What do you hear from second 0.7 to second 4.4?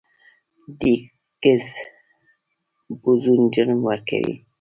د هیګز بوزون جرم ورکوي.